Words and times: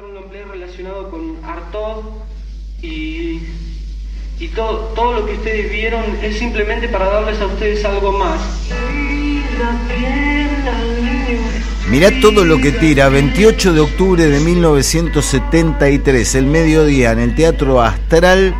un 0.00 0.14
long 0.14 0.30
relacionado 0.50 1.10
con 1.10 1.36
Artaud 1.44 2.04
y, 2.80 3.42
y 4.40 4.48
todo, 4.54 4.90
todo 4.94 5.20
lo 5.20 5.26
que 5.26 5.34
ustedes 5.34 5.70
vieron 5.70 6.02
es 6.22 6.38
simplemente 6.38 6.88
para 6.88 7.04
darles 7.06 7.38
a 7.42 7.46
ustedes 7.46 7.84
algo 7.84 8.12
más. 8.12 8.40
Mirá 11.90 12.10
todo 12.22 12.46
lo 12.46 12.58
que 12.58 12.72
tira, 12.72 13.10
28 13.10 13.74
de 13.74 13.80
octubre 13.80 14.26
de 14.28 14.40
1973, 14.40 16.34
el 16.36 16.46
mediodía, 16.46 17.12
en 17.12 17.18
el 17.18 17.34
Teatro 17.34 17.82
Astral, 17.82 18.54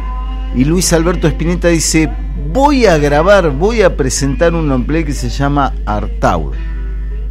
y 0.55 0.67
Luis 0.67 0.93
Alberto 0.93 1.29
Spinetta 1.29 1.69
dice, 1.69 2.11
voy 2.53 2.85
a 2.85 2.99
grabar, 2.99 3.53
voy 3.53 3.81
a 3.81 3.97
presentar 3.97 4.55
un 4.55 4.69
long 4.69 4.85
que 4.87 5.15
se 5.15 5.31
llama 5.31 5.73
Artaud. 5.87 6.53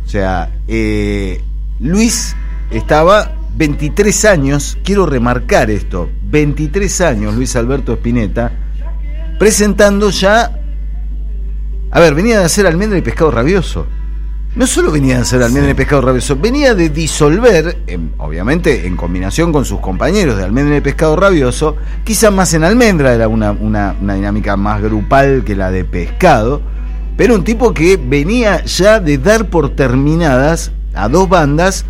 O 0.04 0.10
sea, 0.10 0.50
eh, 0.68 1.40
Luis 1.80 2.36
estaba 2.72 3.36
23 3.62 4.26
años, 4.26 4.80
quiero 4.84 5.06
remarcar 5.06 5.70
esto, 5.70 6.10
23 6.32 7.02
años 7.02 7.36
Luis 7.36 7.56
Alberto 7.56 7.94
Spinetta, 7.94 8.52
presentando 9.38 10.10
ya, 10.10 10.60
a 11.92 12.00
ver, 12.00 12.16
venía 12.16 12.40
de 12.40 12.46
hacer 12.46 12.66
almendra 12.66 12.98
y 12.98 13.04
pescado 13.04 13.30
rabioso. 13.30 13.86
No 14.56 14.66
solo 14.66 14.92
venía 14.92 15.18
de 15.18 15.22
hacer 15.22 15.44
almendra 15.44 15.70
y 15.70 15.76
pescado 15.76 16.02
rabioso, 16.02 16.36
venía 16.38 16.74
de 16.74 16.90
disolver, 16.90 17.84
obviamente 18.18 18.88
en 18.88 18.98
combinación 18.98 19.54
con 19.54 19.64
sus 19.64 19.80
compañeros 19.80 20.38
de 20.38 20.44
almendra 20.44 20.78
y 20.78 20.82
pescado 20.82 21.16
rabioso, 21.16 21.78
quizás 22.04 22.34
más 22.34 22.56
en 22.56 22.64
almendra, 22.64 23.14
era 23.14 23.28
una, 23.28 23.52
una 23.52 23.94
dinámica 24.16 24.58
más 24.58 24.82
grupal 24.82 25.44
que 25.44 25.56
la 25.56 25.70
de 25.70 25.86
pescado, 25.86 26.64
pero 27.16 27.36
un 27.36 27.44
tipo 27.44 27.76
que 27.76 27.98
venía 27.98 28.66
ya 28.66 29.00
de 29.00 29.20
dar 29.20 29.52
por 29.52 29.76
terminadas 29.76 30.72
a 30.96 31.08
dos 31.10 31.30
bandas 31.30 31.86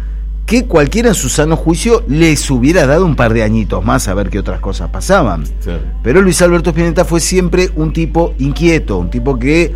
que 0.52 0.66
cualquiera 0.66 1.08
en 1.08 1.16
su 1.16 1.30
sano 1.30 1.56
juicio 1.56 2.04
les 2.10 2.52
hubiera 2.52 2.86
dado 2.86 3.06
un 3.06 3.16
par 3.16 3.34
de 3.34 3.42
añitos 3.42 3.86
más 3.86 4.10
a 4.10 4.14
ver 4.14 4.30
qué 4.30 4.38
otras 4.38 4.60
cosas 4.60 4.90
pasaban. 4.90 5.46
Pero 6.04 6.22
Luis 6.22 6.42
Alberto 6.42 6.72
Spinetta 6.72 7.06
fue 7.06 7.22
siempre 7.22 7.70
un 7.78 7.94
tipo 7.94 8.34
inquieto, 8.38 8.98
un 8.98 9.10
tipo 9.10 9.40
que 9.40 9.74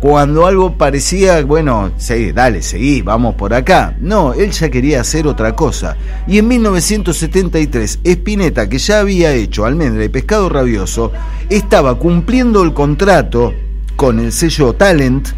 cuando 0.00 0.44
algo 0.44 0.76
parecía, 0.76 1.44
bueno, 1.44 1.92
sí, 1.96 2.32
dale, 2.32 2.60
seguí, 2.62 3.02
vamos 3.02 3.36
por 3.36 3.54
acá. 3.54 3.96
No, 4.00 4.34
él 4.34 4.50
ya 4.50 4.68
quería 4.68 5.00
hacer 5.00 5.28
otra 5.28 5.54
cosa. 5.54 5.96
Y 6.26 6.38
en 6.38 6.48
1973, 6.48 8.00
Spinetta, 8.02 8.68
que 8.68 8.78
ya 8.78 8.98
había 8.98 9.32
hecho 9.32 9.64
Almendra 9.64 10.04
y 10.04 10.08
Pescado 10.08 10.48
Rabioso, 10.48 11.12
estaba 11.48 12.00
cumpliendo 12.00 12.64
el 12.64 12.74
contrato 12.74 13.54
con 13.94 14.18
el 14.18 14.32
sello 14.32 14.72
Talent, 14.72 15.28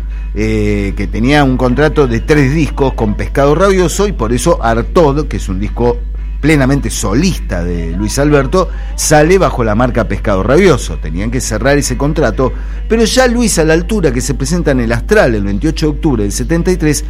eh, 0.41 0.95
que 0.97 1.09
tenía 1.09 1.43
un 1.43 1.57
contrato 1.57 2.07
de 2.07 2.21
tres 2.21 2.55
discos 2.55 2.95
con 2.95 3.15
Pescado 3.15 3.57
Rabioso 3.57 4.07
y 4.07 4.13
por 4.13 4.33
eso 4.33 4.63
Artod, 4.63 5.27
que 5.27 5.39
es 5.39 5.49
un 5.49 5.59
disco 5.59 5.97
plenamente 6.41 6.91
solista 6.91 7.65
de 7.65 7.91
Luis 7.91 8.21
Alberto, 8.21 8.69
sale 8.95 9.37
bajo 9.37 9.65
la 9.65 9.75
marca 9.75 10.07
Pescado 10.07 10.45
Rabioso. 10.45 10.99
Tenían 10.99 11.33
que 11.33 11.41
cerrar 11.41 11.77
ese 11.77 11.97
contrato, 11.97 12.53
pero 12.89 13.05
ya 13.05 13.27
Luis 13.27 13.59
a 13.59 13.65
la 13.65 13.75
altura 13.75 14.13
que 14.13 14.21
se 14.21 14.35
presenta 14.35 14.71
en 14.71 14.79
el 14.79 14.93
Astral 14.93 15.35
el 15.35 15.43
28 15.43 15.87
de 15.87 15.91
octubre 15.91 16.23
del 16.23 16.31
73, 16.31 17.05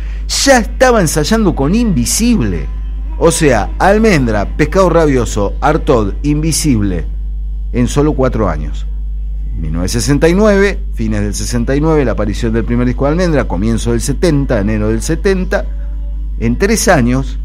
ya 0.46 0.56
estaba 0.60 1.02
ensayando 1.02 1.54
con 1.54 1.74
Invisible. 1.74 2.66
O 3.18 3.30
sea, 3.30 3.72
Almendra, 3.78 4.56
Pescado 4.56 4.88
Rabioso, 4.88 5.52
Artod, 5.60 6.14
Invisible, 6.22 7.04
en 7.74 7.88
solo 7.88 8.14
cuatro 8.14 8.48
años. 8.48 8.86
1969, 9.60 10.78
fines 10.94 11.20
del 11.20 11.34
69, 11.34 12.04
la 12.04 12.12
aparición 12.12 12.52
del 12.52 12.64
primer 12.64 12.86
disco 12.86 13.04
de 13.04 13.10
Almendra, 13.10 13.48
comienzo 13.48 13.90
del 13.90 14.00
70, 14.00 14.60
enero 14.60 14.88
del 14.88 15.02
70, 15.02 15.64
en 16.38 16.56
tres 16.56 16.86
años, 16.86 17.38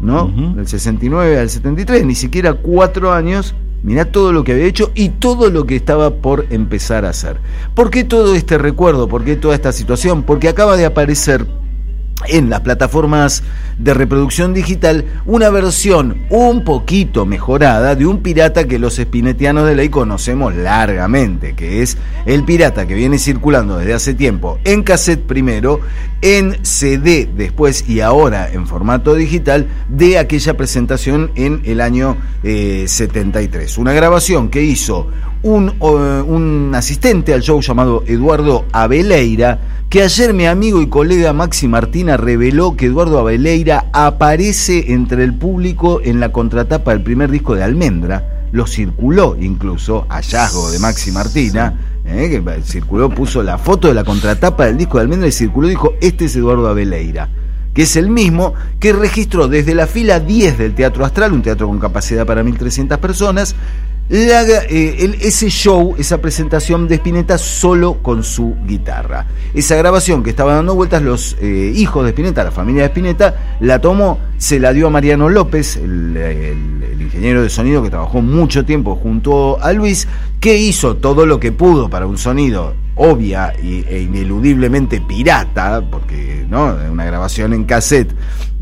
¿no? 0.00 0.28
Del 0.28 0.66
69 0.66 1.38
al 1.38 1.50
73, 1.50 2.06
ni 2.06 2.14
siquiera 2.14 2.54
cuatro 2.54 3.12
años, 3.12 3.54
mirá 3.82 4.06
todo 4.06 4.32
lo 4.32 4.44
que 4.44 4.52
había 4.52 4.64
hecho 4.64 4.90
y 4.94 5.10
todo 5.10 5.50
lo 5.50 5.66
que 5.66 5.76
estaba 5.76 6.14
por 6.14 6.46
empezar 6.50 7.04
a 7.04 7.10
hacer. 7.10 7.36
¿Por 7.74 7.90
qué 7.90 8.04
todo 8.04 8.34
este 8.34 8.56
recuerdo? 8.56 9.08
¿Por 9.08 9.24
qué 9.24 9.36
toda 9.36 9.54
esta 9.54 9.72
situación? 9.72 10.22
Porque 10.22 10.48
acaba 10.48 10.76
de 10.76 10.86
aparecer 10.86 11.46
en 12.28 12.50
las 12.50 12.60
plataformas 12.60 13.42
de 13.78 13.94
reproducción 13.94 14.54
digital 14.54 15.04
una 15.26 15.50
versión 15.50 16.18
un 16.30 16.64
poquito 16.64 17.26
mejorada 17.26 17.94
de 17.94 18.06
un 18.06 18.22
pirata 18.22 18.64
que 18.64 18.78
los 18.78 18.98
espinetianos 18.98 19.66
de 19.66 19.74
ley 19.74 19.88
conocemos 19.88 20.54
largamente, 20.54 21.54
que 21.54 21.82
es 21.82 21.96
el 22.26 22.44
pirata 22.44 22.86
que 22.86 22.94
viene 22.94 23.18
circulando 23.18 23.78
desde 23.78 23.94
hace 23.94 24.14
tiempo 24.14 24.58
en 24.64 24.82
cassette 24.82 25.22
primero, 25.26 25.80
en 26.20 26.64
CD 26.64 27.28
después 27.34 27.88
y 27.88 28.00
ahora 28.00 28.50
en 28.50 28.66
formato 28.66 29.14
digital 29.14 29.68
de 29.88 30.18
aquella 30.18 30.56
presentación 30.56 31.30
en 31.34 31.62
el 31.64 31.80
año 31.80 32.16
73. 32.42 33.76
Eh, 33.76 33.80
una 33.80 33.92
grabación 33.92 34.48
que 34.48 34.62
hizo 34.62 35.08
un, 35.42 36.72
asistente 36.74 37.34
al 37.34 37.42
show 37.42 37.60
llamado 37.60 38.04
Eduardo 38.06 38.64
Abeleira, 38.72 39.58
que 39.88 40.02
ayer 40.02 40.32
mi 40.32 40.46
amigo 40.46 40.80
y 40.80 40.86
colega 40.86 41.32
Maxi 41.32 41.68
Martina 41.68 42.16
reveló 42.16 42.76
que 42.76 42.86
Eduardo 42.86 43.18
Abeleira 43.18 43.86
aparece 43.92 44.92
entre 44.92 45.24
el 45.24 45.34
público 45.34 46.00
en 46.02 46.20
la 46.20 46.30
contratapa 46.30 46.92
del 46.92 47.02
primer 47.02 47.30
disco 47.30 47.54
de 47.54 47.62
Almendra, 47.62 48.46
lo 48.52 48.66
circuló 48.66 49.36
incluso, 49.40 50.06
hallazgo 50.08 50.70
de 50.70 50.78
Maxi 50.78 51.10
Martina, 51.10 51.78
eh, 52.04 52.28
que 52.30 52.62
circuló, 52.62 53.10
puso 53.10 53.42
la 53.42 53.58
foto 53.58 53.88
de 53.88 53.94
la 53.94 54.04
contratapa 54.04 54.66
del 54.66 54.78
disco 54.78 54.98
de 54.98 55.02
Almendra 55.02 55.28
y 55.28 55.32
circuló 55.32 55.66
y 55.66 55.70
dijo, 55.70 55.94
este 56.00 56.26
es 56.26 56.36
Eduardo 56.36 56.68
Abeleira 56.68 57.28
que 57.74 57.82
es 57.82 57.96
el 57.96 58.10
mismo 58.10 58.54
que 58.78 58.92
registró 58.92 59.48
desde 59.48 59.74
la 59.74 59.86
fila 59.86 60.20
10 60.20 60.58
del 60.58 60.74
Teatro 60.74 61.04
Astral, 61.04 61.32
un 61.32 61.40
teatro 61.42 61.68
con 61.68 61.78
capacidad 61.78 62.26
para 62.26 62.42
1.300 62.42 62.98
personas, 62.98 63.56
eh, 64.14 65.16
ese 65.20 65.48
show, 65.48 65.94
esa 65.98 66.18
presentación 66.18 66.86
de 66.86 66.96
Spinetta 66.96 67.38
solo 67.38 68.02
con 68.02 68.22
su 68.22 68.56
guitarra. 68.66 69.26
Esa 69.54 69.74
grabación 69.76 70.22
que 70.22 70.30
estaba 70.30 70.54
dando 70.54 70.74
vueltas, 70.74 71.02
los 71.02 71.36
eh, 71.40 71.72
hijos 71.74 72.04
de 72.04 72.10
Spinetta, 72.10 72.44
la 72.44 72.50
familia 72.50 72.82
de 72.82 72.88
Spinetta, 72.88 73.56
la 73.60 73.80
tomó, 73.80 74.18
se 74.36 74.60
la 74.60 74.72
dio 74.72 74.88
a 74.88 74.90
Mariano 74.90 75.30
López, 75.30 75.76
el, 75.76 76.98
ingeniero 77.00 77.42
de 77.42 77.48
sonido 77.48 77.82
que 77.82 77.90
trabajó 77.90 78.20
mucho 78.20 78.64
tiempo 78.64 78.96
junto 78.96 79.58
a 79.62 79.72
Luis, 79.72 80.06
que 80.40 80.58
hizo 80.58 80.96
todo 80.96 81.24
lo 81.24 81.40
que 81.40 81.52
pudo 81.52 81.88
para 81.88 82.06
un 82.06 82.18
sonido 82.18 82.74
obvia 82.94 83.54
e 83.58 84.00
ineludiblemente 84.02 85.00
pirata, 85.00 85.82
porque 85.90 86.44
no 86.48 86.76
una 86.90 87.06
grabación 87.06 87.54
en 87.54 87.64
cassette 87.64 88.14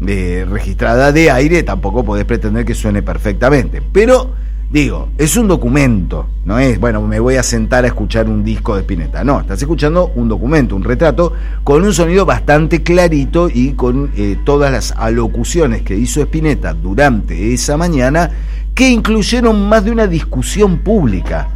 eh, 0.07 0.47
registrada 0.49 1.13
de 1.13 1.31
aire 1.31 1.63
tampoco 1.65 2.05
podés 2.05 2.25
pretender 2.25 2.65
que 2.65 2.75
suene 2.75 3.03
perfectamente, 3.03 3.83
pero 3.93 4.33
Digo, 4.71 5.09
es 5.19 5.37
un 5.37 5.49
documento, 5.49 6.27
no 6.45 6.61
es, 6.61 6.79
bueno, 6.79 7.03
me 7.03 7.19
voy 7.19 7.35
a 7.35 7.43
sentar 7.43 7.83
a 7.83 7.89
escuchar 7.89 8.29
un 8.29 8.45
disco 8.45 8.77
de 8.77 8.83
Spinetta. 8.83 9.25
No, 9.25 9.41
estás 9.41 9.61
escuchando 9.61 10.13
un 10.15 10.29
documento, 10.29 10.77
un 10.77 10.85
retrato, 10.85 11.33
con 11.65 11.83
un 11.83 11.93
sonido 11.93 12.25
bastante 12.25 12.81
clarito 12.85 13.51
y 13.53 13.73
con 13.73 14.13
eh, 14.17 14.39
todas 14.45 14.71
las 14.71 14.93
alocuciones 14.93 15.83
que 15.83 15.97
hizo 15.97 16.21
Spinetta 16.21 16.73
durante 16.73 17.53
esa 17.53 17.77
mañana, 17.77 18.31
que 18.73 18.89
incluyeron 18.89 19.69
más 19.69 19.85
de 19.85 19.91
una 19.91 20.07
discusión 20.07 20.79
pública. 20.79 21.49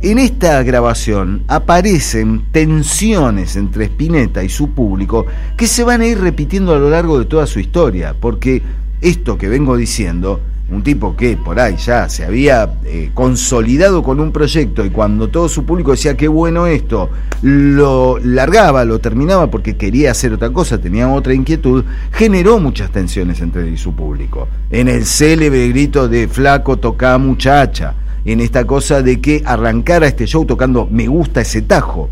En 0.00 0.18
esta 0.18 0.62
grabación 0.62 1.42
aparecen 1.46 2.46
tensiones 2.52 3.54
entre 3.56 3.84
Spinetta 3.84 4.42
y 4.42 4.48
su 4.48 4.70
público 4.70 5.26
que 5.58 5.66
se 5.66 5.84
van 5.84 6.00
a 6.00 6.06
ir 6.06 6.18
repitiendo 6.18 6.74
a 6.74 6.78
lo 6.78 6.88
largo 6.88 7.18
de 7.18 7.26
toda 7.26 7.46
su 7.46 7.60
historia, 7.60 8.16
porque 8.18 8.62
esto 9.02 9.36
que 9.36 9.50
vengo 9.50 9.76
diciendo 9.76 10.40
un 10.70 10.82
tipo 10.82 11.16
que 11.16 11.36
por 11.36 11.58
ahí 11.58 11.76
ya 11.76 12.08
se 12.08 12.24
había 12.24 12.74
eh, 12.84 13.10
consolidado 13.12 14.02
con 14.02 14.20
un 14.20 14.30
proyecto 14.30 14.84
y 14.84 14.90
cuando 14.90 15.28
todo 15.28 15.48
su 15.48 15.64
público 15.64 15.90
decía 15.90 16.16
qué 16.16 16.28
bueno 16.28 16.66
esto, 16.66 17.10
lo 17.42 18.18
largaba, 18.18 18.84
lo 18.84 19.00
terminaba 19.00 19.50
porque 19.50 19.76
quería 19.76 20.12
hacer 20.12 20.32
otra 20.32 20.50
cosa, 20.50 20.78
tenía 20.78 21.08
otra 21.08 21.34
inquietud, 21.34 21.84
generó 22.12 22.60
muchas 22.60 22.90
tensiones 22.90 23.40
entre 23.40 23.62
él 23.62 23.74
y 23.74 23.76
su 23.76 23.94
público. 23.94 24.48
En 24.70 24.88
el 24.88 25.04
célebre 25.06 25.68
grito 25.68 26.08
de 26.08 26.28
flaco 26.28 26.76
toca 26.76 27.18
muchacha, 27.18 27.94
en 28.24 28.40
esta 28.40 28.64
cosa 28.64 29.02
de 29.02 29.20
que 29.20 29.42
arrancara 29.44 30.06
este 30.06 30.26
show 30.26 30.44
tocando 30.44 30.86
me 30.90 31.08
gusta 31.08 31.40
ese 31.40 31.62
tajo. 31.62 32.10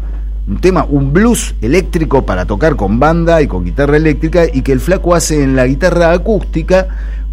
Un 0.48 0.60
tema, 0.62 0.86
un 0.88 1.12
blues 1.12 1.54
eléctrico 1.60 2.24
para 2.24 2.46
tocar 2.46 2.74
con 2.74 2.98
banda 2.98 3.42
y 3.42 3.46
con 3.46 3.66
guitarra 3.66 3.98
eléctrica 3.98 4.46
y 4.50 4.62
que 4.62 4.72
el 4.72 4.80
flaco 4.80 5.14
hace 5.14 5.42
en 5.42 5.54
la 5.54 5.66
guitarra 5.66 6.10
acústica 6.12 6.88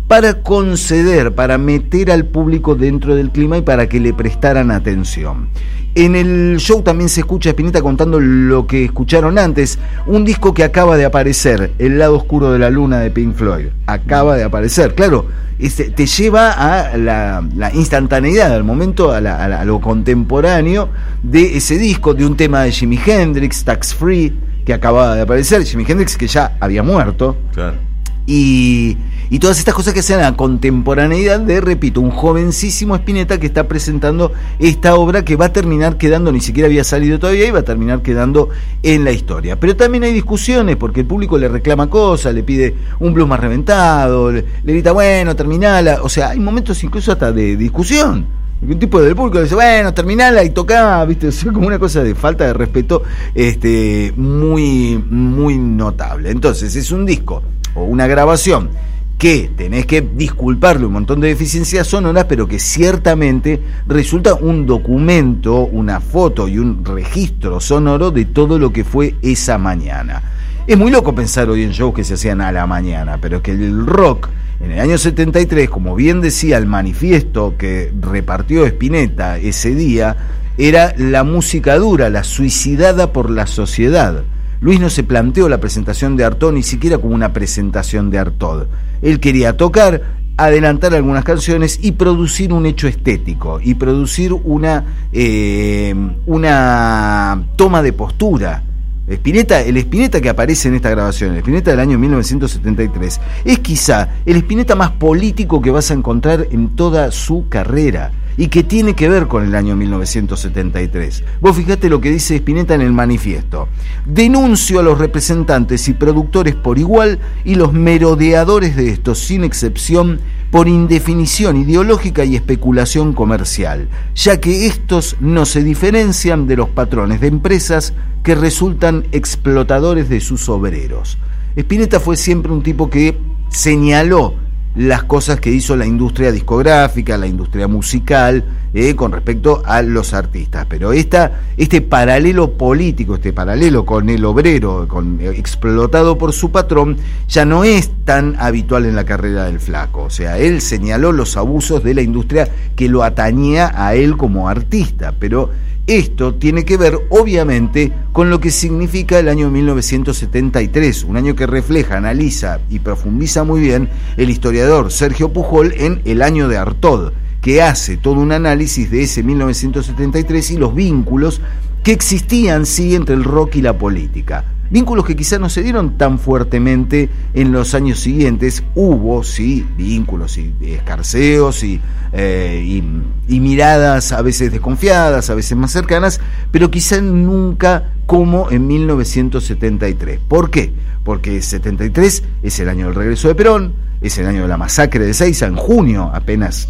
para 0.07 0.43
conceder, 0.43 1.33
para 1.33 1.57
meter 1.57 2.11
al 2.11 2.25
público 2.25 2.75
dentro 2.75 3.15
del 3.15 3.31
clima 3.31 3.57
y 3.57 3.61
para 3.61 3.87
que 3.87 3.99
le 3.99 4.13
prestaran 4.13 4.71
atención. 4.71 5.49
En 5.95 6.15
el 6.15 6.57
show 6.57 6.81
también 6.81 7.09
se 7.09 7.21
escucha 7.21 7.49
a 7.49 7.51
Spinetta 7.51 7.81
contando 7.81 8.19
lo 8.19 8.67
que 8.67 8.83
escucharon 8.83 9.39
antes, 9.39 9.79
un 10.05 10.25
disco 10.25 10.53
que 10.53 10.63
acaba 10.63 10.97
de 10.97 11.05
aparecer, 11.05 11.71
El 11.79 11.97
lado 11.97 12.17
oscuro 12.17 12.51
de 12.51 12.59
la 12.59 12.69
luna 12.69 12.99
de 12.99 13.11
Pink 13.11 13.33
Floyd. 13.33 13.67
Acaba 13.85 14.35
de 14.35 14.43
aparecer, 14.43 14.93
claro, 14.93 15.27
este, 15.57 15.85
te 15.85 16.05
lleva 16.05 16.51
a 16.51 16.97
la, 16.97 17.71
instantaneidad, 17.73 18.53
al 18.53 18.65
momento, 18.65 19.11
a, 19.13 19.17
a, 19.19 19.65
lo 19.65 19.79
contemporáneo 19.79 20.89
de 21.23 21.55
ese 21.55 21.77
disco, 21.77 22.13
de 22.13 22.25
un 22.25 22.35
tema 22.35 22.63
de 22.63 22.71
Jimi 22.73 22.99
Hendrix, 23.03 23.63
Tax 23.63 23.95
Free, 23.95 24.37
que 24.65 24.73
acababa 24.73 25.15
de 25.15 25.21
aparecer. 25.21 25.63
Jimi 25.63 25.85
Hendrix 25.87 26.17
que 26.17 26.27
ya 26.27 26.57
había 26.59 26.83
muerto. 26.83 27.37
Claro 27.53 27.94
Y, 28.27 28.97
y 29.29 29.39
todas 29.39 29.57
estas 29.59 29.73
cosas 29.73 29.93
que 29.93 30.01
sean 30.01 30.21
la 30.21 30.35
contemporaneidad 30.35 31.39
de, 31.39 31.59
repito, 31.59 32.01
un 32.01 32.11
jovencísimo 32.11 32.95
Spinetta 32.95 33.39
que 33.39 33.47
está 33.47 33.67
presentando 33.67 34.31
esta 34.59 34.95
obra 34.95 35.25
que 35.25 35.35
va 35.35 35.45
a 35.45 35.53
terminar 35.53 35.97
quedando, 35.97 36.31
ni 36.31 36.41
siquiera 36.41 36.67
había 36.67 36.83
salido 36.83 37.17
todavía, 37.17 37.47
y 37.47 37.51
va 37.51 37.59
a 37.59 37.63
terminar 37.63 38.01
quedando 38.01 38.49
en 38.83 39.03
la 39.03 39.11
historia. 39.11 39.59
Pero 39.59 39.75
también 39.75 40.03
hay 40.03 40.13
discusiones 40.13 40.75
porque 40.75 41.01
el 41.01 41.07
público 41.07 41.37
le 41.37 41.47
reclama 41.47 41.89
cosas, 41.89 42.33
le 42.33 42.43
pide 42.43 42.75
un 42.99 43.13
blues 43.13 43.27
más 43.27 43.39
reventado, 43.39 44.31
le, 44.31 44.45
grita, 44.63 44.91
bueno, 44.91 45.35
terminala. 45.35 45.99
O 46.03 46.09
sea, 46.09 46.29
hay 46.29 46.39
momentos 46.39 46.83
incluso 46.83 47.11
hasta 47.11 47.31
de 47.31 47.57
discusión. 47.57 48.25
Un 48.61 48.79
tipo 48.79 49.01
del 49.01 49.15
público 49.15 49.41
dice, 49.41 49.53
bueno, 49.53 49.93
terminala 49.93 50.43
y 50.43 50.51
toca, 50.51 51.03
viste, 51.05 51.27
es 51.29 51.43
como 51.45 51.67
una 51.67 51.79
cosa 51.79 52.03
de 52.03 52.15
falta 52.15 52.45
de 52.45 52.53
respeto 52.53 53.03
este, 53.33 54.13
muy, 54.15 55.03
muy 55.09 55.57
notable. 55.57 56.29
Entonces, 56.29 56.75
es 56.75 56.91
un 56.91 57.05
disco 57.05 57.43
o 57.75 57.83
una 57.83 58.07
grabación 58.07 58.69
que 59.17 59.49
tenés 59.55 59.85
que 59.85 60.01
disculparle 60.01 60.85
un 60.85 60.93
montón 60.93 61.21
de 61.21 61.29
deficiencias 61.29 61.87
sonoras, 61.87 62.25
pero 62.25 62.47
que 62.47 62.59
ciertamente 62.59 63.61
resulta 63.87 64.33
un 64.33 64.65
documento, 64.65 65.59
una 65.65 66.01
foto 66.01 66.47
y 66.47 66.59
un 66.59 66.83
registro 66.83 67.59
sonoro 67.59 68.11
de 68.11 68.25
todo 68.25 68.59
lo 68.59 68.73
que 68.73 68.83
fue 68.83 69.15
esa 69.21 69.57
mañana. 69.57 70.21
Es 70.67 70.77
muy 70.77 70.91
loco 70.91 71.13
pensar 71.13 71.49
hoy 71.49 71.63
en 71.63 71.71
shows 71.71 71.93
que 71.93 72.03
se 72.03 72.15
hacían 72.15 72.41
a 72.41 72.51
la 72.51 72.65
mañana, 72.65 73.19
pero 73.21 73.41
que 73.41 73.51
el 73.51 73.85
rock 73.85 74.29
en 74.59 74.71
el 74.71 74.79
año 74.79 74.97
73, 74.97 75.69
como 75.69 75.95
bien 75.95 76.21
decía 76.21 76.57
el 76.57 76.65
manifiesto 76.65 77.55
que 77.57 77.93
repartió 78.01 78.65
Spinetta 78.65 79.37
ese 79.37 79.75
día, 79.75 80.15
era 80.57 80.93
la 80.97 81.23
música 81.23 81.77
dura, 81.77 82.09
la 82.09 82.23
suicidada 82.23 83.11
por 83.11 83.29
la 83.29 83.47
sociedad. 83.47 84.23
Luis 84.61 84.79
no 84.79 84.89
se 84.89 85.03
planteó 85.03 85.49
la 85.49 85.59
presentación 85.59 86.15
de 86.15 86.23
Artaud 86.23 86.53
ni 86.53 86.63
siquiera 86.63 86.97
como 86.97 87.13
una 87.13 87.33
presentación 87.33 88.09
de 88.09 88.19
Artaud. 88.19 88.67
Él 89.01 89.19
quería 89.19 89.57
tocar, 89.57 90.01
adelantar 90.37 90.93
algunas 90.93 91.23
canciones 91.23 91.79
y 91.81 91.93
producir 91.93 92.51
un 92.53 92.65
hecho 92.65 92.87
estético 92.87 93.59
y 93.61 93.75
producir 93.75 94.33
una, 94.33 94.85
eh, 95.11 95.93
una 96.25 97.43
toma 97.55 97.81
de 97.81 97.93
postura. 97.93 98.63
El 99.07 99.77
Spinetta 99.77 100.19
que 100.19 100.29
aparece 100.29 100.67
en 100.67 100.75
esta 100.75 100.89
grabación, 100.89 101.33
el 101.33 101.37
Spinetta 101.37 101.69
del 101.69 101.79
año 101.79 101.99
1973, 101.99 103.21
es 103.45 103.59
quizá 103.59 104.09
el 104.25 104.37
Spinetta 104.37 104.73
más 104.73 104.91
político 104.93 105.61
que 105.61 105.69
vas 105.69 105.91
a 105.91 105.93
encontrar 105.93 106.47
en 106.49 106.75
toda 106.75 107.11
su 107.11 107.47
carrera 107.47 108.11
y 108.35 108.47
que 108.47 108.63
tiene 108.63 108.95
que 108.95 109.07
ver 109.07 109.27
con 109.27 109.43
el 109.43 109.53
año 109.53 109.75
1973. 109.75 111.23
Vos 111.39 111.55
fijate 111.55 111.87
lo 111.87 112.01
que 112.01 112.09
dice 112.09 112.35
Spinetta 112.37 112.73
en 112.73 112.81
el 112.81 112.93
manifiesto. 112.93 113.69
Denuncio 114.05 114.79
a 114.79 114.83
los 114.83 114.97
representantes 114.97 115.87
y 115.87 115.93
productores 115.93 116.55
por 116.55 116.79
igual 116.79 117.19
y 117.43 117.55
los 117.55 117.73
merodeadores 117.73 118.75
de 118.75 118.89
estos, 118.89 119.19
sin 119.19 119.43
excepción, 119.43 120.19
por 120.55 120.69
indefinición 120.69 121.57
ideológica 121.57 122.23
y 122.23 122.37
especulación 122.37 123.11
comercial, 123.11 123.89
ya 124.15 124.39
que 124.39 124.67
estos 124.67 125.17
no 125.19 125.45
se 125.45 125.61
diferencian 125.61 126.47
de 126.47 126.55
los 126.55 126.69
patrones 126.69 127.19
de 127.19 127.27
empresas 127.27 127.93
que 128.23 128.35
resultan 128.35 129.05
explotadores 129.11 130.07
de 130.07 130.21
sus 130.21 130.47
obreros. 130.47 131.17
Spinetta 131.57 131.99
fue 131.99 132.15
siempre 132.15 132.53
un 132.53 132.63
tipo 132.63 132.89
que 132.89 133.19
señaló 133.49 134.35
las 134.75 135.03
cosas 135.03 135.39
que 135.39 135.51
hizo 135.51 135.75
la 135.75 135.85
industria 135.85 136.31
discográfica, 136.31 137.17
la 137.17 137.27
industria 137.27 137.67
musical, 137.67 138.43
eh, 138.73 138.93
con 138.93 139.13
respecto 139.13 139.63
a 139.65 139.81
los 139.81 140.13
artistas. 140.13 140.65
Pero 140.69 140.91
esta, 140.91 141.39
este 141.55 141.79
paralelo 141.79 142.51
político, 142.57 143.15
este 143.15 143.31
paralelo 143.31 143.85
con 143.85 144.09
el 144.09 144.25
obrero, 144.25 144.85
con, 144.87 145.19
eh, 145.21 145.29
explotado 145.29 146.17
por 146.17 146.33
su 146.33 146.51
patrón, 146.51 146.97
ya 147.27 147.45
no 147.45 147.63
es 147.63 147.89
tan 148.03 148.35
habitual 148.37 148.85
en 148.85 148.95
la 148.95 149.05
carrera 149.05 149.45
del 149.45 149.61
flaco. 149.61 150.03
O 150.03 150.09
sea, 150.09 150.37
él 150.39 150.59
señaló 150.59 151.13
los 151.13 151.37
abusos 151.37 151.83
de 151.83 151.93
la 151.93 152.01
industria 152.01 152.49
que 152.75 152.89
lo 152.89 153.03
atañía 153.03 153.71
a 153.75 153.95
él 153.95 154.17
como 154.17 154.49
artista, 154.49 155.13
pero 155.17 155.51
esto 155.87 156.33
tiene 156.33 156.65
que 156.65 156.77
ver, 156.77 156.97
obviamente, 157.09 157.91
con 158.11 158.31
lo 158.31 158.39
que 158.39 158.49
significa 158.49 159.19
el 159.19 159.29
año 159.29 159.51
1973, 159.51 161.03
un 161.03 161.17
año 161.17 161.35
que 161.35 161.45
refleja, 161.45 161.97
analiza 161.97 162.59
y 162.71 162.79
profundiza 162.79 163.43
muy 163.43 163.61
bien 163.61 163.89
el 164.17 164.31
historiador 164.31 164.91
Sergio 164.91 165.31
Pujol 165.31 165.73
en 165.77 166.01
El 166.05 166.23
año 166.23 166.47
de 166.47 166.57
Artod, 166.57 167.13
que 167.39 167.61
hace 167.61 167.97
todo 167.97 168.15
un 168.15 168.31
análisis 168.31 168.89
de 168.89 169.03
ese 169.03 169.21
1973 169.21 170.51
y 170.51 170.57
los 170.57 170.73
vínculos 170.73 171.39
que 171.83 171.91
existían, 171.91 172.65
sí, 172.65 172.95
entre 172.95 173.13
el 173.13 173.23
rock 173.23 173.57
y 173.57 173.61
la 173.61 173.77
política. 173.77 174.54
Vínculos 174.69 175.05
que 175.05 175.15
quizás 175.15 175.39
no 175.39 175.49
se 175.49 175.61
dieron 175.61 175.97
tan 175.97 176.17
fuertemente 176.19 177.09
en 177.33 177.51
los 177.51 177.75
años 177.75 177.99
siguientes. 177.99 178.63
Hubo, 178.73 179.23
sí, 179.23 179.65
vínculos 179.77 180.37
y 180.37 180.53
escarceos 180.61 181.63
y, 181.63 181.79
eh, 182.13 182.81
y, 183.27 183.39
miradas 183.39 184.11
a 184.11 184.21
veces 184.21 184.51
desconfiadas, 184.51 185.29
a 185.29 185.35
veces 185.35 185.57
más 185.57 185.71
cercanas, 185.71 186.19
pero 186.51 186.71
quizás 186.71 187.03
nunca 187.03 187.91
como 188.05 188.49
en 188.51 188.67
1973. 188.67 190.19
¿Por 190.27 190.49
qué? 190.49 190.73
Porque 191.03 191.41
73 191.41 192.23
es 192.41 192.59
el 192.59 192.69
año 192.69 192.87
del 192.87 192.95
regreso 192.95 193.27
de 193.27 193.35
Perón, 193.35 193.73
es 194.01 194.17
el 194.17 194.27
año 194.27 194.43
de 194.43 194.47
la 194.47 194.57
masacre 194.57 195.05
de 195.05 195.13
Seiza 195.13 195.45
en 195.45 195.55
junio, 195.55 196.09
apenas 196.13 196.69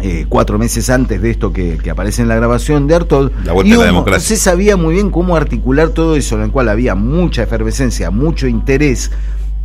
eh, 0.00 0.26
cuatro 0.28 0.58
meses 0.58 0.90
antes 0.90 1.20
de 1.20 1.30
esto 1.30 1.52
que, 1.52 1.78
aparece 1.90 2.22
en 2.22 2.28
la 2.28 2.36
grabación 2.36 2.86
de 2.86 2.94
Artod, 2.94 3.32
la 3.44 3.54
y 3.64 3.70
la 3.70 4.20
se 4.20 4.36
sabía 4.36 4.76
muy 4.76 4.94
bien 4.94 5.10
cómo 5.10 5.36
articular 5.36 5.88
todo 5.90 6.16
eso, 6.16 6.36
en 6.36 6.42
el 6.42 6.50
cual 6.50 6.68
había 6.68 6.94
mucha 6.94 7.42
efervescencia, 7.42 8.10
mucho 8.10 8.46
interés 8.46 9.10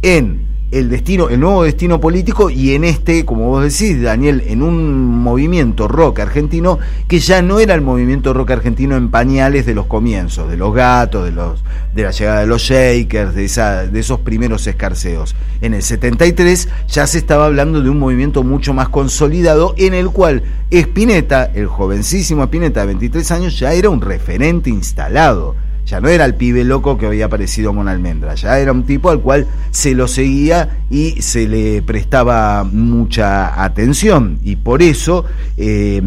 en 0.01 0.52
el 0.73 0.89
destino, 0.89 1.29
el 1.29 1.39
nuevo 1.39 1.63
destino 1.63 1.99
político 1.99 2.49
y 2.49 2.73
en 2.73 2.83
este, 2.83 3.25
como 3.25 3.47
vos 3.47 3.63
decís, 3.63 4.01
Daniel, 4.01 4.43
en 4.47 4.61
un 4.61 5.21
movimiento 5.21 5.87
rock 5.87 6.19
argentino 6.19 6.79
que 7.07 7.19
ya 7.19 7.41
no 7.41 7.59
era 7.59 7.75
el 7.75 7.81
movimiento 7.81 8.33
rock 8.33 8.51
argentino 8.51 8.95
en 8.95 9.09
pañales 9.09 9.65
de 9.65 9.75
los 9.75 9.85
comienzos, 9.85 10.49
de 10.49 10.57
los 10.57 10.73
gatos, 10.73 11.25
de 11.25 11.31
los 11.31 11.63
de 11.93 12.03
la 12.03 12.11
llegada 12.11 12.39
de 12.39 12.47
los 12.47 12.61
Shakers, 12.63 13.35
de 13.35 13.45
esa, 13.45 13.85
de 13.85 13.99
esos 13.99 14.19
primeros 14.21 14.65
escarceos. 14.65 15.35
En 15.61 15.73
el 15.73 15.83
73 15.83 16.67
ya 16.87 17.05
se 17.05 17.19
estaba 17.19 17.45
hablando 17.45 17.81
de 17.81 17.89
un 17.89 17.99
movimiento 17.99 18.43
mucho 18.43 18.73
más 18.73 18.89
consolidado 18.89 19.75
en 19.77 19.93
el 19.93 20.09
cual 20.09 20.43
Spinetta, 20.71 21.45
el 21.53 21.67
jovencísimo 21.67 22.43
Spinetta 22.43 22.81
de 22.81 22.87
23 22.87 23.31
años, 23.31 23.59
ya 23.59 23.73
era 23.73 23.89
un 23.89 24.01
referente 24.01 24.71
instalado 24.71 25.55
ya 25.85 25.99
no 25.99 26.07
era 26.07 26.25
el 26.25 26.35
pibe 26.35 26.63
loco 26.63 26.97
que 26.97 27.07
había 27.07 27.25
aparecido 27.25 27.73
con 27.75 27.87
Almendra, 27.87 28.35
ya 28.35 28.57
era 28.59 28.71
un 28.71 28.83
tipo 28.83 29.09
al 29.09 29.19
cual 29.19 29.47
se 29.71 29.93
lo 29.93 30.07
seguía 30.07 30.83
y 30.89 31.21
se 31.21 31.47
le 31.47 31.81
prestaba 31.81 32.63
mucha 32.63 33.63
atención. 33.63 34.39
Y 34.43 34.55
por 34.55 34.81
eso 34.81 35.25
eh, 35.57 36.01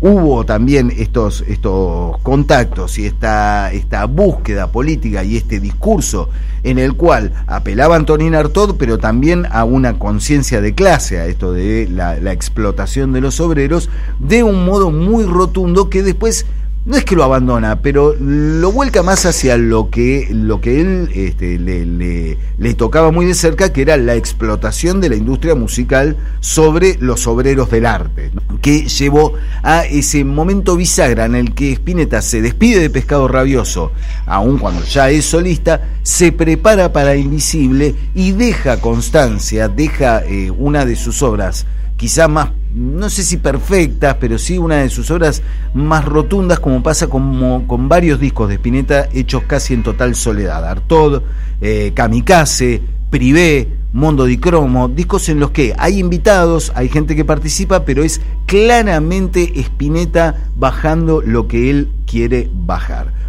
hubo 0.00 0.44
también 0.44 0.92
estos, 0.96 1.44
estos 1.46 2.18
contactos 2.22 2.98
y 2.98 3.06
esta, 3.06 3.72
esta 3.72 4.06
búsqueda 4.06 4.72
política 4.72 5.22
y 5.22 5.36
este 5.36 5.60
discurso 5.60 6.28
en 6.62 6.78
el 6.78 6.94
cual 6.94 7.32
apelaba 7.46 7.96
Antonín 7.96 8.34
Artaud, 8.34 8.76
pero 8.78 8.98
también 8.98 9.46
a 9.50 9.64
una 9.64 9.98
conciencia 9.98 10.60
de 10.60 10.74
clase, 10.74 11.18
a 11.18 11.26
esto 11.26 11.52
de 11.52 11.88
la 11.90 12.32
explotación 12.32 13.12
de 13.12 13.20
los 13.20 13.40
obreros, 13.40 13.88
de 14.18 14.42
un 14.42 14.64
modo 14.64 14.90
muy 14.90 15.24
rotundo 15.24 15.88
que 15.88 16.02
después 16.02 16.46
no 16.90 16.96
es 16.96 17.04
que 17.04 17.14
lo 17.14 17.22
abandona, 17.22 17.82
pero 17.82 18.16
lo 18.18 18.72
vuelca 18.72 19.04
más 19.04 19.24
hacia 19.24 19.56
lo 19.56 19.90
que, 19.90 20.26
lo 20.32 20.60
que 20.60 20.80
él 20.80 21.08
este, 21.14 21.56
le, 21.56 22.74
tocaba 22.74 23.12
muy 23.12 23.26
de 23.26 23.34
cerca, 23.34 23.72
que 23.72 23.82
era 23.82 23.96
la 23.96 24.16
explotación 24.16 25.00
de 25.00 25.08
la 25.08 25.14
industria 25.14 25.54
musical 25.54 26.16
sobre 26.40 26.96
los 26.98 27.28
obreros 27.28 27.70
del 27.70 27.86
arte, 27.86 28.32
que 28.60 28.88
llevó 28.88 29.34
a 29.62 29.84
ese 29.84 30.24
momento 30.24 30.76
bisagra 30.76 31.26
en 31.26 31.36
el 31.36 31.54
que 31.54 31.70
Spinetta 31.72 32.22
se 32.22 32.42
despide 32.42 32.80
de 32.80 32.90
Pescado 32.90 33.28
Rabioso, 33.28 33.92
aun 34.26 34.58
cuando 34.58 34.82
ya 34.82 35.10
es 35.10 35.24
solista, 35.26 35.82
se 36.02 36.32
prepara 36.32 36.92
para 36.92 37.14
Invisible 37.14 37.94
y 38.16 38.32
deja 38.32 38.80
constancia, 38.80 39.68
deja 39.68 40.24
eh, 40.24 40.50
una 40.50 40.84
de 40.84 40.96
sus 40.96 41.22
obras 41.22 41.66
quizá 42.00 42.28
más 42.28 42.52
no 42.74 43.10
sé 43.10 43.24
si 43.24 43.36
perfectas, 43.36 44.16
pero 44.20 44.38
sí 44.38 44.56
una 44.56 44.76
de 44.76 44.90
sus 44.90 45.10
obras 45.10 45.42
más 45.74 46.04
rotundas, 46.04 46.60
como 46.60 46.82
pasa 46.82 47.08
como, 47.08 47.66
con 47.66 47.88
varios 47.88 48.20
discos 48.20 48.48
de 48.48 48.54
Spinetta 48.54 49.08
hechos 49.12 49.42
casi 49.46 49.74
en 49.74 49.82
total 49.82 50.14
soledad. 50.14 50.64
Artod, 50.64 51.22
eh, 51.60 51.90
Kamikaze, 51.94 52.80
Privé, 53.10 53.68
Mondo 53.92 54.24
di 54.24 54.38
Cromo, 54.38 54.88
discos 54.88 55.28
en 55.28 55.40
los 55.40 55.50
que 55.50 55.74
hay 55.76 55.98
invitados, 55.98 56.70
hay 56.76 56.88
gente 56.88 57.16
que 57.16 57.24
participa, 57.24 57.84
pero 57.84 58.04
es 58.04 58.20
claramente 58.46 59.52
Spinetta 59.56 60.36
bajando 60.54 61.20
lo 61.22 61.48
que 61.48 61.70
él 61.70 61.90
quiere 62.06 62.48
bajar 62.54 63.20